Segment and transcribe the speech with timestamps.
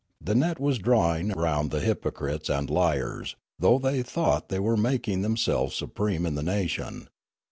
[0.29, 5.21] "The net was drawing round the hypocrites and liars, though they thought they were making
[5.21, 7.07] them selves supreme in the nation.